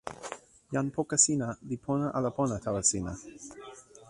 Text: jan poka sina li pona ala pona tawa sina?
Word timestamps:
jan 0.75 0.87
poka 0.95 1.17
sina 1.25 1.47
li 1.69 1.77
pona 1.85 2.07
ala 2.17 2.29
pona 2.37 2.55
tawa 2.65 2.81
sina? 2.89 3.13